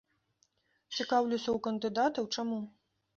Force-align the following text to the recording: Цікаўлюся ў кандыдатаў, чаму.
Цікаўлюся 0.95 1.45
ў 1.51 1.57
кандыдатаў, 1.67 2.27
чаму. 2.35 2.59